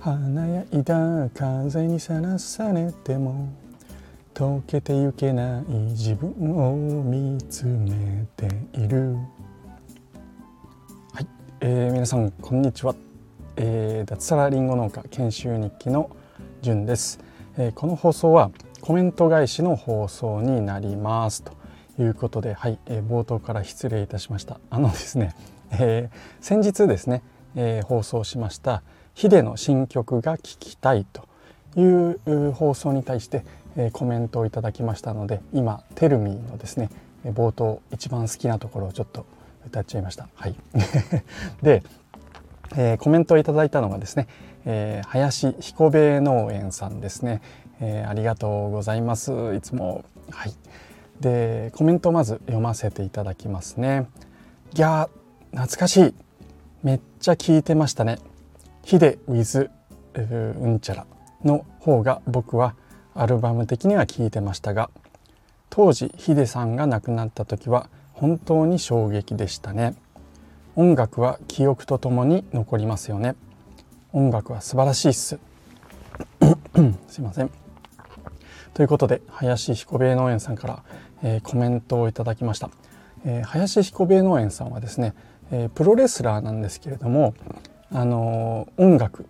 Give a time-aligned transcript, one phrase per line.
[0.00, 3.48] 華やいだ風にさらされても
[4.34, 9.14] 溶けてゆけない自分を見つめている。
[11.12, 11.26] はい、
[11.60, 12.96] えー、皆さんこんにちは、
[13.56, 16.10] えー、脱サラリンゴ農家研修日記の
[16.62, 17.20] じゅんです、
[17.56, 18.50] えー、この放送は
[18.80, 21.44] コメント返しの放送になります。
[21.44, 21.52] と
[22.00, 24.58] いうことではい、えー、冒頭から失礼いたしました。
[24.70, 25.36] あのですね、
[25.72, 27.22] えー、先日ですね、
[27.54, 28.82] えー、放送しました
[29.14, 31.28] ヒデの新曲が聴きたいと
[31.80, 33.44] いう放送に対して、
[33.76, 36.90] えー、コメントをいただきましたので今「テルミーのですね
[37.24, 39.26] 冒頭一番好きなところをちょっと
[39.66, 40.28] 歌っちゃいました。
[40.34, 40.54] はい、
[41.62, 41.82] で、
[42.76, 44.26] えー、コメントをいただいたのがですね、
[44.64, 47.42] えー、林彦兵衛農園さんですね、
[47.80, 49.54] えー、ありがとうございます。
[49.54, 50.04] いつも。
[50.30, 50.54] はい。
[51.20, 54.06] でコメントをまず読ませていただきますね。
[54.72, 55.19] ギャー。
[55.52, 56.14] 懐かしい。
[56.82, 58.18] めっちゃ聞いてましたね。
[58.82, 59.70] ヒデ with
[60.14, 61.06] うんちゃら
[61.44, 62.74] の方が僕は
[63.14, 64.90] アルバム的には聞いてましたが
[65.68, 69.94] 当時ヒデさんが亡くなった時は本当に衝撃でしたね。
[70.76, 73.34] 音楽は記憶とともに残りますよね。
[74.12, 75.38] 音楽は素晴らしいっす。
[77.08, 77.50] すいません。
[78.74, 80.82] ということで林彦兵衛農園さんから、
[81.22, 82.70] えー、コメントをいただきました、
[83.24, 85.14] えー、林彦兵衛農園さんはですね、
[85.50, 87.34] えー、プロレスラーなんですけれども
[87.92, 89.26] あの音楽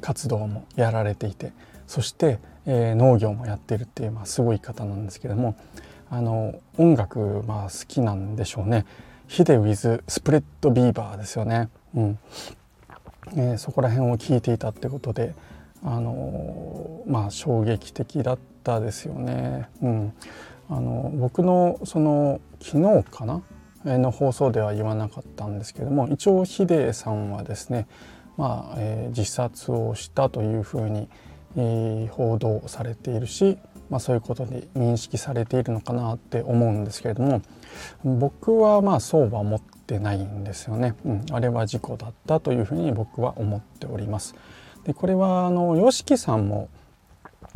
[0.00, 1.52] 活動もやられていて
[1.86, 5.56] そして、えー、農業もやってるっていう、まあ、すごい方なんですけれども
[6.10, 8.84] あの音楽、まあ、好きなんでしょうね。
[9.28, 11.70] hide with Spread Beaver ですよね。
[11.94, 12.18] うん
[13.34, 15.34] えー、そこら辺を聞いていたってことで、
[15.82, 19.70] あのまあ、衝撃的だったですよね。
[19.80, 20.12] うん、
[20.68, 23.40] あの僕のその昨日かな？
[23.84, 27.86] の放送では言わなかったんですけれども一応ヒデさんはですね、
[28.36, 31.08] まあえー、自殺をしたというふうに、
[31.56, 33.58] えー、報道されているし、
[33.90, 37.42] まあ、そういうことで認識されているのかなって思うんですけれども
[38.04, 44.34] 僕はまあそうは思ってないんですよね、うん、あれは事故だったというふうに僕は思っております。
[44.84, 46.68] でこれはあの YOSHIKI さんも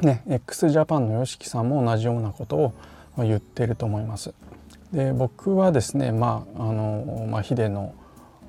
[0.00, 2.72] ね x ジャパンの YOSHIKI さんも同じようなことを
[3.18, 4.34] 言ってると思います。
[4.92, 7.94] で僕はですねまああの、まあ、ヒデの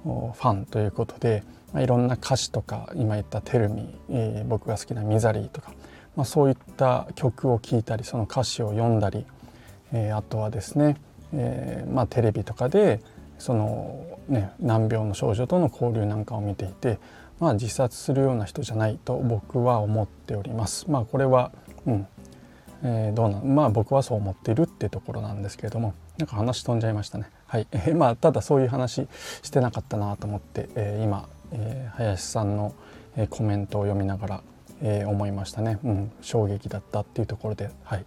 [0.04, 5.72] ファンということで、まあ、いろんな歌詞とか今言った「テルミ、えー、僕が好きな「ミザリー」とか、
[6.16, 9.26] まあ、そういった曲を聴いたりその歌詞を読んだり、
[9.94, 10.98] えー、あとはですね、
[11.34, 13.00] えーまあ、テレビとかで
[13.40, 17.00] その、ね、難病の少女との交流なんかを見ていて、
[17.40, 20.90] まあ、自殺するような人じゃないと僕は思っております。
[20.90, 21.52] まあ、これは、
[21.86, 22.08] うん
[22.84, 27.30] えー、どうなんまあ僕はそう思ってるってところなんですけれどもなんか話飛んじゃいましたね。
[27.48, 29.08] はい、 えー、まあただそういう話
[29.42, 32.74] してなかったなと思って、えー、今、え、林さんの、
[33.16, 34.42] え、コメントを読みながら、
[34.82, 35.80] え、思いましたね。
[35.84, 38.06] うん、衝撃だったっていうところで、はい、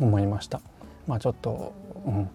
[0.00, 0.60] 思いました。
[1.06, 1.72] まあちょっと、
[2.06, 2.30] うん、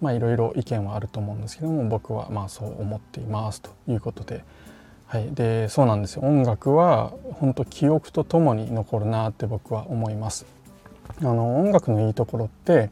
[0.00, 4.44] まあいろいろ意見はあると思うんですけども僕はまあそう思っていますということで。
[5.06, 10.46] はい、でそうなんですよ音楽は本当記憶とともに残るなって僕は思います。
[11.20, 12.90] あの音楽のいいところって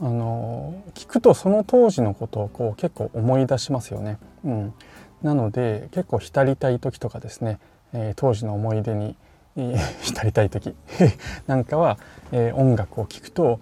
[0.00, 4.18] あの聞くとその当時のことをこう結構思い出しますよね。
[4.44, 4.74] うん、
[5.22, 7.58] なので結構浸りたい時とかですね、
[7.92, 9.16] えー、当時の思い出に、
[10.00, 10.74] 浸りたい時
[11.46, 11.98] なんかは、
[12.32, 13.60] えー、音楽を聴くと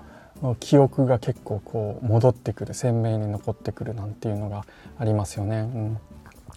[0.60, 4.64] 記憶が結構こう戻ってくる鮮明に残ってくるなんていうのが
[4.98, 5.60] ありますよね。
[5.60, 5.98] うん、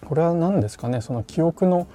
[0.06, 1.00] これは何ですかね？
[1.00, 1.88] その記憶の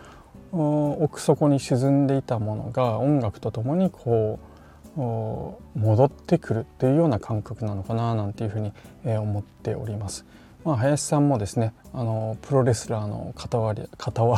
[0.51, 4.56] 奥底に沈んでいたものが音楽とともにこう
[4.97, 8.71] 戻ってくるっていうような感覚なのかななんていうふうに
[9.05, 10.25] 思っております。
[10.65, 14.35] まあ、林さんもですねあのプロレスラーの傍ら 傍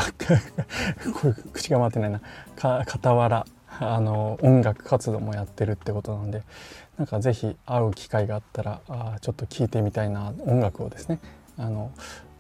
[1.54, 2.22] 口が回ってないな。
[2.86, 3.46] 傍ら
[3.80, 6.44] あの音楽活動もやってるってことなんで
[6.98, 11.20] なんか是非会う機会があったらあちょっと聴いてみたいな音楽をですね
[11.58, 11.92] あの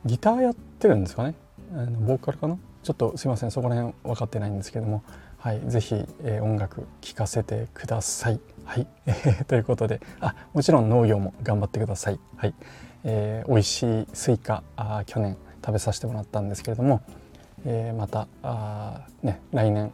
[0.05, 1.35] ギターやってるんですかね。
[1.73, 2.57] あのボーカルかな。
[2.83, 5.03] ちょっとすいませんそこら辺分かってないんですけども。
[5.39, 8.41] はい、ぜひ、えー、音楽聴かせてください。
[8.65, 8.87] はい、
[9.47, 12.19] ということであもちろん農業も頑張ってください。
[12.35, 12.53] はい、
[13.05, 17.01] えー、美味しいスイカあ去年食べさせてもらったんですけれども、
[17.65, 19.93] えー、またあ、ね、来年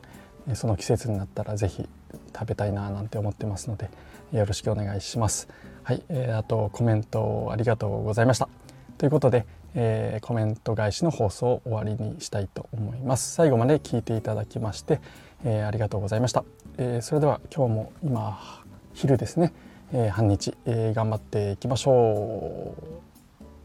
[0.56, 1.88] その季節になったらぜひ
[2.34, 3.92] 食べたいななんて思ってますので
[4.32, 5.48] よろしくお願いします。
[5.84, 8.50] はい、えー、あとコメントありがとうございました。
[8.98, 9.46] ということで、
[9.76, 13.34] えー、コメント返しの放送を終わりにしたいと思います。
[13.34, 15.00] 最後まで聞いていただきまして
[15.46, 16.44] えー、ありがとうございました、
[16.78, 18.64] えー、それでは今日も今
[18.94, 19.54] 昼ですね、
[19.94, 22.84] えー、半日、えー、頑張っていきましょう。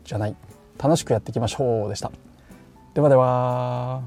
[0.05, 0.35] じゃない。
[0.77, 2.11] 楽しくやっていきましょうでした。
[2.95, 4.03] ではでは。